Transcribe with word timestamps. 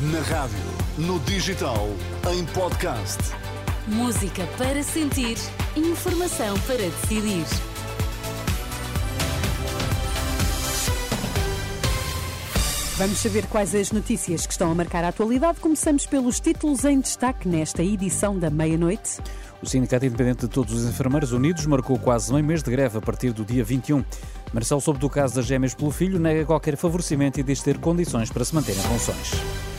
Na 0.00 0.20
rádio, 0.20 0.56
no 0.96 1.18
digital, 1.18 1.88
em 2.32 2.44
podcast. 2.54 3.18
Música 3.88 4.46
para 4.56 4.80
sentir, 4.84 5.36
informação 5.74 6.56
para 6.68 6.76
decidir. 6.76 7.44
Vamos 12.96 13.18
saber 13.18 13.44
quais 13.48 13.74
as 13.74 13.90
notícias 13.90 14.46
que 14.46 14.52
estão 14.52 14.70
a 14.70 14.74
marcar 14.76 15.02
a 15.02 15.08
atualidade. 15.08 15.58
Começamos 15.58 16.06
pelos 16.06 16.38
títulos 16.38 16.84
em 16.84 17.00
destaque 17.00 17.48
nesta 17.48 17.82
edição 17.82 18.38
da 18.38 18.50
meia-noite. 18.50 19.18
O 19.60 19.66
Sindicato 19.66 20.06
Independente 20.06 20.42
de 20.42 20.48
Todos 20.48 20.74
os 20.74 20.88
Enfermeiros 20.88 21.32
Unidos 21.32 21.66
marcou 21.66 21.98
quase 21.98 22.32
meio 22.32 22.44
mês 22.44 22.62
de 22.62 22.70
greve 22.70 22.98
a 22.98 23.00
partir 23.00 23.32
do 23.32 23.44
dia 23.44 23.64
21. 23.64 24.04
Marcelo, 24.52 24.80
soube 24.80 25.00
do 25.00 25.10
caso 25.10 25.34
das 25.34 25.44
gêmeas 25.44 25.74
pelo 25.74 25.90
filho, 25.90 26.20
nega 26.20 26.44
qualquer 26.44 26.76
favorecimento 26.76 27.40
e 27.40 27.42
diz 27.42 27.60
ter 27.62 27.78
condições 27.78 28.30
para 28.30 28.44
se 28.44 28.54
manter 28.54 28.76
em 28.76 28.82
funções. 28.82 29.77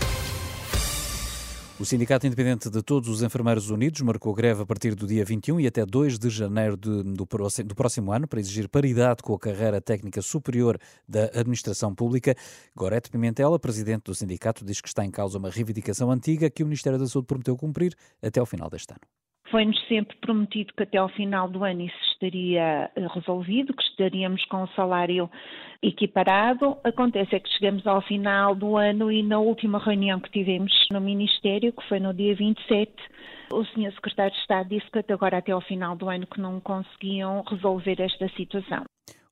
O 1.79 1.85
Sindicato 1.85 2.27
Independente 2.27 2.69
de 2.69 2.83
Todos 2.83 3.07
os 3.07 3.23
Enfermeiros 3.23 3.69
Unidos 3.69 4.01
marcou 4.01 4.33
greve 4.33 4.61
a 4.61 4.65
partir 4.65 4.95
do 4.95 5.07
dia 5.07 5.23
21 5.23 5.61
e 5.61 5.67
até 5.67 5.85
2 5.85 6.19
de 6.19 6.29
janeiro 6.29 6.75
de, 6.75 7.03
do, 7.03 7.25
do, 7.25 7.75
próximo 7.75 8.11
ano 8.11 8.27
para 8.27 8.41
exigir 8.41 8.67
paridade 8.67 9.23
com 9.23 9.33
a 9.33 9.39
carreira 9.39 9.79
técnica 9.79 10.21
superior 10.21 10.77
da 11.07 11.27
administração 11.27 11.95
pública. 11.95 12.35
Gorete 12.75 13.09
Pimentel, 13.09 13.57
presidente 13.57 14.03
do 14.03 14.13
sindicato, 14.13 14.65
diz 14.65 14.81
que 14.81 14.89
está 14.89 15.05
em 15.05 15.09
causa 15.09 15.37
uma 15.37 15.49
reivindicação 15.49 16.11
antiga 16.11 16.49
que 16.49 16.63
o 16.63 16.65
Ministério 16.65 16.99
da 16.99 17.07
Saúde 17.07 17.27
prometeu 17.27 17.55
cumprir 17.55 17.93
até 18.21 18.41
ao 18.41 18.45
final 18.45 18.69
deste 18.69 18.91
ano. 18.91 19.07
Foi-nos 19.49 19.79
sempre 19.87 20.17
prometido 20.17 20.73
que 20.75 20.83
até 20.83 20.97
ao 20.97 21.07
final 21.07 21.49
do 21.49 21.63
ano 21.63 21.83
isso 21.83 22.08
estaria 22.19 22.91
eh, 22.95 23.07
resolvido, 23.13 23.73
que 23.73 23.83
estaríamos 23.83 24.43
com 24.45 24.63
o 24.63 24.67
salário 24.69 25.29
equiparado. 25.81 26.77
Acontece 26.83 27.35
é 27.35 27.39
que 27.39 27.49
chegamos 27.49 27.87
ao 27.87 28.01
final 28.01 28.53
do 28.53 28.75
ano 28.75 29.09
e 29.11 29.23
na 29.23 29.39
última 29.39 29.79
reunião 29.79 30.19
que 30.19 30.29
tivemos 30.29 30.71
no 30.91 30.99
Ministério, 30.99 31.71
que 31.71 31.87
foi 31.87 31.99
no 31.99 32.13
dia 32.13 32.35
27, 32.35 32.93
o 33.51 33.63
Sr. 33.63 33.93
Secretário 33.93 34.33
de 34.33 34.39
Estado 34.39 34.69
disse 34.69 34.91
que 34.91 34.99
até 34.99 35.13
agora, 35.13 35.37
até 35.37 35.51
ao 35.51 35.61
final 35.61 35.95
do 35.95 36.09
ano, 36.09 36.27
que 36.27 36.41
não 36.41 36.59
conseguiam 36.59 37.41
resolver 37.47 37.99
esta 37.99 38.27
situação. 38.29 38.83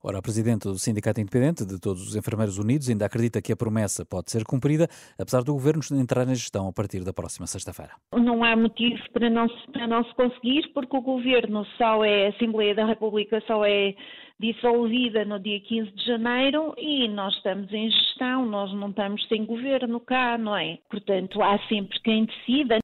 Ora, 0.02 0.18
a 0.18 0.22
Presidente 0.22 0.68
do 0.68 0.78
Sindicato 0.78 1.20
Independente 1.20 1.66
de 1.66 1.80
Todos 1.80 2.06
os 2.06 2.14
Enfermeiros 2.14 2.56
Unidos 2.56 2.88
ainda 2.88 3.04
acredita 3.04 3.42
que 3.42 3.52
a 3.52 3.56
promessa 3.56 4.06
pode 4.06 4.30
ser 4.30 4.44
cumprida, 4.44 4.86
apesar 5.18 5.42
do 5.42 5.52
Governo 5.52 5.82
entrar 5.92 6.24
na 6.24 6.34
gestão 6.34 6.68
a 6.68 6.72
partir 6.72 7.02
da 7.02 7.12
próxima 7.12 7.48
sexta-feira. 7.48 7.92
Não 8.14 8.44
há 8.44 8.54
motivo 8.54 9.00
para 9.12 9.28
não, 9.28 9.48
se, 9.48 9.72
para 9.72 9.88
não 9.88 10.04
se 10.04 10.14
conseguir, 10.14 10.70
porque 10.72 10.96
o 10.96 11.02
Governo 11.02 11.64
só 11.76 12.04
é, 12.04 12.26
a 12.26 12.28
Assembleia 12.30 12.76
da 12.76 12.86
República 12.86 13.42
só 13.46 13.64
é 13.64 13.94
dissolvida 14.40 15.24
no 15.24 15.40
dia 15.40 15.60
15 15.60 15.90
de 15.90 16.04
janeiro 16.04 16.74
e 16.78 17.08
nós 17.08 17.34
estamos 17.34 17.72
em 17.72 17.90
gestão, 17.90 18.46
nós 18.46 18.72
não 18.72 18.90
estamos 18.90 19.26
sem 19.26 19.44
governo 19.44 19.98
cá, 19.98 20.38
não 20.38 20.56
é? 20.56 20.78
Portanto, 20.88 21.42
há 21.42 21.58
sempre 21.68 21.98
quem 22.00 22.24
decida. 22.24 22.78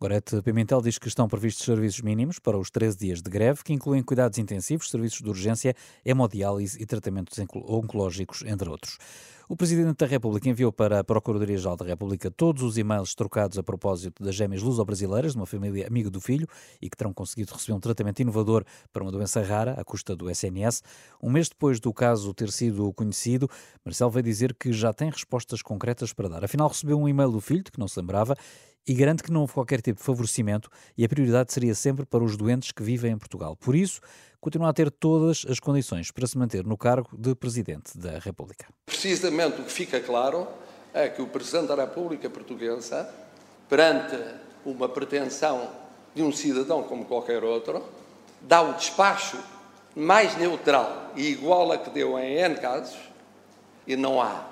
Gorete 0.00 0.40
Pimentel 0.42 0.80
diz 0.80 0.96
que 0.96 1.08
estão 1.08 1.26
previstos 1.26 1.64
serviços 1.64 2.02
mínimos 2.02 2.38
para 2.38 2.56
os 2.56 2.70
13 2.70 2.96
dias 2.96 3.20
de 3.20 3.28
greve, 3.28 3.64
que 3.64 3.72
incluem 3.72 4.00
cuidados 4.00 4.38
intensivos, 4.38 4.88
serviços 4.88 5.20
de 5.20 5.28
urgência, 5.28 5.74
hemodiálise 6.04 6.80
e 6.80 6.86
tratamentos 6.86 7.36
oncológicos, 7.36 8.44
entre 8.46 8.68
outros. 8.68 8.96
O 9.48 9.56
Presidente 9.56 9.96
da 9.96 10.06
República 10.06 10.48
enviou 10.48 10.70
para 10.70 11.00
a 11.00 11.04
Procuradoria-Geral 11.04 11.76
da 11.76 11.84
República 11.84 12.30
todos 12.30 12.62
os 12.62 12.78
e-mails 12.78 13.12
trocados 13.12 13.58
a 13.58 13.62
propósito 13.62 14.22
das 14.22 14.36
gêmeas 14.36 14.62
luso-brasileiras, 14.62 15.32
de 15.32 15.38
uma 15.38 15.46
família 15.46 15.88
amiga 15.88 16.08
do 16.08 16.20
filho, 16.20 16.46
e 16.80 16.88
que 16.88 16.96
terão 16.96 17.12
conseguido 17.12 17.52
receber 17.52 17.72
um 17.72 17.80
tratamento 17.80 18.20
inovador 18.20 18.64
para 18.92 19.02
uma 19.02 19.10
doença 19.10 19.42
rara, 19.42 19.72
à 19.72 19.82
custa 19.82 20.14
do 20.14 20.30
SNS. 20.30 20.80
Um 21.20 21.30
mês 21.30 21.48
depois 21.48 21.80
do 21.80 21.92
caso 21.92 22.32
ter 22.32 22.52
sido 22.52 22.92
conhecido, 22.92 23.50
Marcelo 23.84 24.12
veio 24.12 24.22
dizer 24.22 24.54
que 24.54 24.72
já 24.72 24.92
tem 24.92 25.10
respostas 25.10 25.60
concretas 25.60 26.12
para 26.12 26.28
dar. 26.28 26.44
Afinal, 26.44 26.68
recebeu 26.68 27.00
um 27.00 27.08
e-mail 27.08 27.32
do 27.32 27.40
filho, 27.40 27.64
de 27.64 27.72
que 27.72 27.80
não 27.80 27.88
se 27.88 27.98
lembrava, 27.98 28.36
e 28.88 28.94
garante 28.94 29.22
que 29.22 29.30
não 29.30 29.42
houve 29.42 29.52
qualquer 29.52 29.82
tipo 29.82 29.98
de 29.98 30.04
favorecimento 30.04 30.70
e 30.96 31.04
a 31.04 31.08
prioridade 31.08 31.52
seria 31.52 31.74
sempre 31.74 32.06
para 32.06 32.24
os 32.24 32.38
doentes 32.38 32.72
que 32.72 32.82
vivem 32.82 33.12
em 33.12 33.18
Portugal. 33.18 33.54
Por 33.54 33.76
isso, 33.76 34.00
continua 34.40 34.70
a 34.70 34.72
ter 34.72 34.90
todas 34.90 35.44
as 35.46 35.60
condições 35.60 36.10
para 36.10 36.26
se 36.26 36.38
manter 36.38 36.64
no 36.64 36.78
cargo 36.78 37.10
de 37.12 37.34
Presidente 37.34 37.98
da 37.98 38.18
República. 38.18 38.66
Precisamente 38.86 39.60
o 39.60 39.64
que 39.64 39.70
fica 39.70 40.00
claro 40.00 40.48
é 40.94 41.06
que 41.08 41.20
o 41.20 41.26
Presidente 41.26 41.68
da 41.68 41.74
República 41.74 42.30
Portuguesa, 42.30 43.06
perante 43.68 44.16
uma 44.64 44.88
pretensão 44.88 45.70
de 46.14 46.22
um 46.22 46.32
cidadão 46.32 46.82
como 46.82 47.04
qualquer 47.04 47.44
outro, 47.44 47.84
dá 48.40 48.62
o 48.62 48.72
despacho 48.72 49.38
mais 49.94 50.34
neutral 50.38 51.12
e 51.14 51.28
igual 51.28 51.70
a 51.72 51.78
que 51.78 51.90
deu 51.90 52.18
em 52.18 52.38
N 52.38 52.54
casos, 52.56 52.96
e 53.86 53.96
não 53.96 54.22
há 54.22 54.46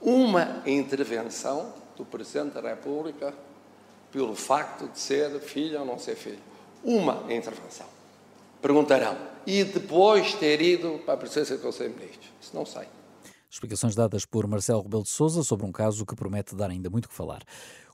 uma 0.00 0.62
intervenção 0.66 1.72
do 1.96 2.04
Presidente 2.04 2.54
da 2.54 2.60
República 2.60 3.32
pelo 4.14 4.36
facto 4.36 4.86
de 4.86 4.98
ser 5.00 5.40
filho 5.40 5.80
ou 5.80 5.84
não 5.84 5.98
ser 5.98 6.14
filho. 6.14 6.38
Uma 6.84 7.24
intervenção. 7.28 7.86
Perguntarão. 8.62 9.18
E 9.44 9.64
depois 9.64 10.34
ter 10.34 10.62
ido 10.62 11.00
para 11.04 11.14
a 11.14 11.16
presença 11.16 11.56
do 11.56 11.60
Conselho 11.60 11.90
de 11.92 11.98
Ministros? 11.98 12.30
Isso 12.40 12.54
não 12.54 12.64
sei. 12.64 12.86
Explicações 13.50 13.96
dadas 13.96 14.24
por 14.24 14.46
Marcelo 14.46 14.82
Rebelo 14.82 15.02
de 15.02 15.08
Sousa 15.08 15.42
sobre 15.42 15.66
um 15.66 15.72
caso 15.72 16.06
que 16.06 16.14
promete 16.14 16.54
dar 16.54 16.70
ainda 16.70 16.88
muito 16.88 17.08
que 17.08 17.14
falar. 17.14 17.42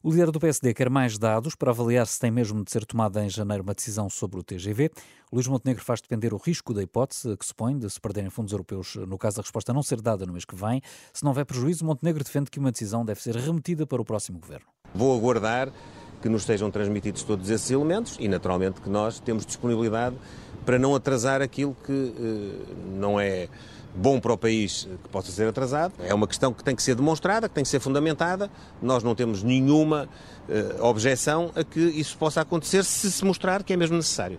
O 0.03 0.10
líder 0.10 0.30
do 0.30 0.38
PSD 0.38 0.75
quer 0.75 0.91
mais 0.91 1.19
dados 1.19 1.54
para 1.54 1.70
avaliar 1.70 2.06
se 2.06 2.19
tem 2.19 2.30
mesmo 2.30 2.62
de 2.62 2.70
ser 2.70 2.84
tomada 2.84 3.25
em 3.25 3.30
janeiro 3.30 3.62
uma 3.62 3.75
decisão 3.75 4.10
sobre 4.10 4.38
o 4.38 4.42
TGV. 4.42 4.91
Luís 5.32 5.47
Montenegro 5.47 5.82
faz 5.82 6.03
depender 6.03 6.34
o 6.34 6.38
risco 6.38 6.75
da 6.75 6.82
hipótese 6.82 7.34
que 7.34 7.47
se 7.47 7.54
põe 7.54 7.78
de 7.78 7.88
se 7.88 8.00
perderem 8.00 8.30
fundos 8.30 8.53
europeus 8.53 8.97
no 8.97 9.16
caso 9.16 9.36
da 9.36 9.42
resposta 9.42 9.72
não 9.72 9.82
ser 9.82 10.00
dada 10.03 10.26
no 10.26 10.32
mês 10.32 10.44
que 10.44 10.54
vem. 10.54 10.82
Se 11.12 11.22
não 11.22 11.30
houver 11.30 11.47
prejuízo, 11.47 11.84
Montenegro 11.84 12.22
defende 12.22 12.50
que 12.50 12.59
uma 12.59 12.70
decisão 12.70 13.04
deve 13.04 13.22
ser 13.22 13.36
remetida 13.36 13.86
para 13.86 14.00
o 14.00 14.04
próximo 14.04 14.38
governo. 14.38 14.66
Vou 14.94 15.16
aguardar 15.16 15.72
que 16.20 16.28
nos 16.28 16.44
sejam 16.44 16.70
transmitidos 16.70 17.22
todos 17.22 17.50
esses 17.50 17.70
elementos 17.70 18.16
e, 18.20 18.28
naturalmente, 18.28 18.81
que 18.81 18.88
nós 18.88 19.20
temos 19.20 19.47
disponibilidade 19.47 20.16
para 20.64 20.78
não 20.78 20.94
atrasar 20.94 21.41
aquilo 21.41 21.76
que 21.84 22.14
eh, 22.16 22.72
não 22.98 23.19
é 23.19 23.48
bom 23.94 24.20
para 24.20 24.32
o 24.32 24.38
país 24.38 24.88
que 25.03 25.09
possa 25.09 25.32
ser 25.32 25.48
atrasado. 25.48 25.94
É 25.98 26.14
uma 26.14 26.26
questão 26.26 26.53
que 26.53 26.62
tem 26.62 26.76
que 26.76 26.82
ser 26.82 26.94
demonstrada, 26.94 27.48
que 27.48 27.54
tem 27.54 27.64
que 27.64 27.70
ser 27.70 27.80
fundamentada. 27.80 28.50
Nós 28.80 29.03
não 29.03 29.14
temos 29.14 29.42
nenhuma 29.42 30.09
eh, 30.48 30.76
objeção 30.80 31.50
a 31.54 31.64
que 31.64 31.80
isso 31.80 32.16
possa 32.19 32.41
acontecer 32.41 32.84
se 32.84 33.10
se 33.10 33.25
mostrar 33.25 33.62
que 33.62 33.72
é 33.72 33.76
mesmo 33.76 33.97
necessário. 33.97 34.38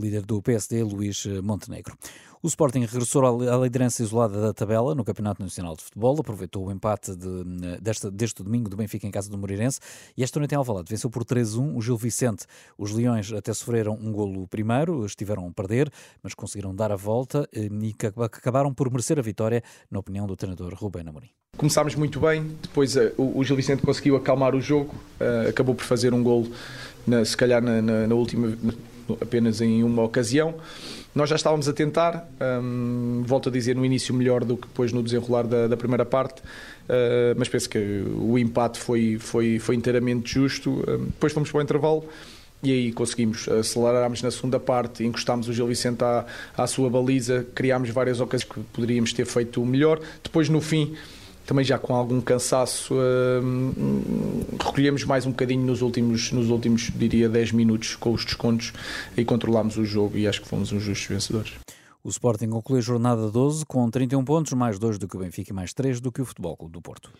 Líder 0.00 0.22
do 0.22 0.40
PSD, 0.40 0.82
Luís 0.82 1.26
Montenegro. 1.42 1.96
O 2.42 2.46
Sporting 2.46 2.80
regressou 2.86 3.22
à 3.26 3.56
liderança 3.58 4.02
isolada 4.02 4.40
da 4.40 4.54
tabela 4.54 4.94
no 4.94 5.04
Campeonato 5.04 5.42
Nacional 5.42 5.76
de 5.76 5.84
Futebol, 5.84 6.18
aproveitou 6.18 6.66
o 6.66 6.72
empate 6.72 7.14
de, 7.14 7.44
desta, 7.82 8.10
deste 8.10 8.42
domingo 8.42 8.70
do 8.70 8.78
Benfica 8.78 9.06
em 9.06 9.10
casa 9.10 9.28
do 9.28 9.36
Moreirense 9.36 9.78
e 10.16 10.22
esta 10.22 10.38
noite 10.38 10.54
em 10.54 10.56
Alvalade 10.56 10.88
venceu 10.88 11.10
por 11.10 11.22
3-1 11.22 11.76
o 11.76 11.82
Gil 11.82 11.98
Vicente. 11.98 12.46
Os 12.78 12.92
Leões 12.92 13.30
até 13.30 13.52
sofreram 13.52 13.92
um 13.92 14.10
golo 14.10 14.48
primeiro, 14.48 15.04
estiveram 15.04 15.46
a 15.46 15.50
perder, 15.52 15.92
mas 16.22 16.32
conseguiram 16.32 16.74
dar 16.74 16.90
a 16.90 16.96
volta 16.96 17.46
eh, 17.52 17.68
e 17.70 17.94
acabaram 18.24 18.72
por 18.72 18.90
merecer 18.90 19.18
a 19.18 19.22
vitória, 19.22 19.62
na 19.90 19.98
opinião 19.98 20.26
do 20.26 20.34
treinador 20.34 20.72
Rubén 20.72 21.06
Amorim. 21.06 21.28
Começámos 21.58 21.94
muito 21.94 22.18
bem, 22.20 22.56
depois 22.62 22.96
o, 23.18 23.44
Gil 23.44 23.56
Vicente 23.56 23.82
conseguiu 23.82 24.16
acalmar 24.16 24.54
o 24.54 24.62
jogo, 24.62 24.94
acabou 25.46 25.74
por 25.74 25.84
fazer 25.84 26.14
um 26.14 26.22
golo, 26.22 26.50
se 27.26 27.36
calhar 27.36 27.60
na, 27.62 27.82
na, 27.82 28.06
na 28.06 28.14
última, 28.14 28.56
apenas 29.20 29.60
em 29.60 29.82
uma 29.82 30.02
ocasião. 30.02 30.54
Nós 31.14 31.28
já 31.28 31.36
estávamos 31.36 31.68
a 31.68 31.72
tentar, 31.72 32.28
um, 32.62 33.22
volto 33.26 33.48
a 33.48 33.52
dizer, 33.52 33.74
no 33.74 33.84
início 33.84 34.14
melhor 34.14 34.44
do 34.44 34.56
que 34.56 34.68
depois 34.68 34.92
no 34.92 35.02
desenrolar 35.02 35.44
da, 35.44 35.66
da 35.66 35.76
primeira 35.76 36.04
parte, 36.04 36.40
uh, 36.40 37.34
mas 37.36 37.48
penso 37.48 37.68
que 37.68 38.04
o 38.16 38.38
empate 38.38 38.78
foi, 38.78 39.18
foi, 39.18 39.58
foi 39.58 39.74
inteiramente 39.74 40.32
justo. 40.32 40.84
Um, 40.88 41.06
depois 41.06 41.32
fomos 41.32 41.50
para 41.50 41.58
o 41.58 41.62
intervalo 41.62 42.04
e 42.62 42.70
aí 42.70 42.92
conseguimos, 42.92 43.48
acelerarmos 43.48 44.22
na 44.22 44.30
segunda 44.30 44.60
parte, 44.60 45.02
encostámos 45.02 45.48
o 45.48 45.52
Gil 45.52 45.66
Vicente 45.66 46.04
à, 46.04 46.26
à 46.56 46.66
sua 46.66 46.90
baliza, 46.90 47.46
criámos 47.54 47.90
várias 47.90 48.20
ocasiões 48.20 48.52
que 48.52 48.60
poderíamos 48.72 49.12
ter 49.12 49.24
feito 49.24 49.64
melhor. 49.64 49.98
Depois, 50.22 50.48
no 50.48 50.60
fim, 50.60 50.94
também 51.50 51.64
já 51.64 51.80
com 51.80 51.96
algum 51.96 52.20
cansaço, 52.20 52.94
uh, 52.94 54.56
recolhemos 54.64 55.02
mais 55.02 55.26
um 55.26 55.30
bocadinho 55.30 55.66
nos 55.66 55.82
últimos, 55.82 56.30
nos 56.30 56.48
últimos, 56.48 56.92
diria, 56.94 57.28
10 57.28 57.50
minutos 57.50 57.96
com 57.96 58.12
os 58.12 58.24
descontos 58.24 58.72
e 59.16 59.24
controlámos 59.24 59.76
o 59.76 59.84
jogo 59.84 60.16
e 60.16 60.28
acho 60.28 60.42
que 60.42 60.46
fomos 60.46 60.70
uns 60.70 60.84
justos 60.84 61.08
vencedores. 61.08 61.54
O 62.04 62.08
Sporting 62.08 62.50
concluiu 62.50 62.78
a 62.78 62.82
jornada 62.82 63.28
12 63.28 63.66
com 63.66 63.90
31 63.90 64.24
pontos, 64.24 64.52
mais 64.52 64.78
2 64.78 64.96
do 64.96 65.08
que 65.08 65.16
o 65.16 65.18
Benfica 65.18 65.50
e 65.50 65.52
mais 65.52 65.74
3 65.74 66.00
do 66.00 66.12
que 66.12 66.22
o 66.22 66.24
Futebol 66.24 66.56
Clube 66.56 66.72
do 66.72 66.80
Porto. 66.80 67.10